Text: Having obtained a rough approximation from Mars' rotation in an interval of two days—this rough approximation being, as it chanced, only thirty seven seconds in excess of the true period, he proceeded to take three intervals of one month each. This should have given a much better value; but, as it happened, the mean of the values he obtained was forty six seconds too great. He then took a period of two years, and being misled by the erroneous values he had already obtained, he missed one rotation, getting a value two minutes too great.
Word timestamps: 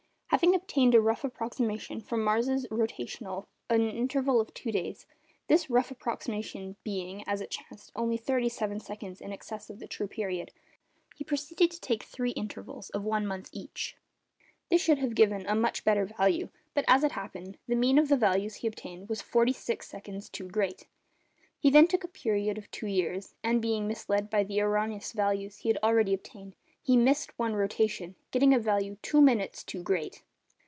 Having 0.33 0.55
obtained 0.55 0.95
a 0.95 1.01
rough 1.01 1.25
approximation 1.25 1.99
from 1.99 2.23
Mars' 2.23 2.65
rotation 2.71 3.27
in 3.27 3.45
an 3.81 3.89
interval 3.95 4.39
of 4.39 4.53
two 4.53 4.71
days—this 4.71 5.69
rough 5.69 5.91
approximation 5.91 6.77
being, 6.85 7.21
as 7.27 7.41
it 7.41 7.51
chanced, 7.51 7.91
only 7.97 8.15
thirty 8.15 8.47
seven 8.47 8.79
seconds 8.79 9.19
in 9.19 9.33
excess 9.33 9.69
of 9.69 9.79
the 9.79 9.89
true 9.89 10.07
period, 10.07 10.53
he 11.17 11.25
proceeded 11.25 11.69
to 11.71 11.81
take 11.81 12.03
three 12.03 12.31
intervals 12.31 12.89
of 12.91 13.03
one 13.03 13.27
month 13.27 13.49
each. 13.51 13.97
This 14.69 14.81
should 14.81 14.99
have 14.99 15.15
given 15.15 15.45
a 15.47 15.53
much 15.53 15.83
better 15.83 16.05
value; 16.05 16.47
but, 16.73 16.85
as 16.87 17.03
it 17.03 17.11
happened, 17.11 17.57
the 17.67 17.75
mean 17.75 17.99
of 17.99 18.07
the 18.07 18.15
values 18.17 18.55
he 18.55 18.67
obtained 18.67 19.09
was 19.09 19.21
forty 19.21 19.51
six 19.53 19.89
seconds 19.89 20.29
too 20.29 20.47
great. 20.47 20.87
He 21.59 21.69
then 21.69 21.87
took 21.87 22.05
a 22.05 22.07
period 22.07 22.57
of 22.57 22.71
two 22.71 22.87
years, 22.87 23.35
and 23.43 23.61
being 23.61 23.85
misled 23.85 24.29
by 24.29 24.45
the 24.45 24.61
erroneous 24.61 25.11
values 25.11 25.57
he 25.57 25.69
had 25.69 25.77
already 25.83 26.13
obtained, 26.13 26.55
he 26.83 26.97
missed 26.97 27.37
one 27.37 27.53
rotation, 27.55 28.15
getting 28.31 28.55
a 28.55 28.59
value 28.59 28.97
two 29.03 29.21
minutes 29.21 29.63
too 29.63 29.83
great. 29.83 30.23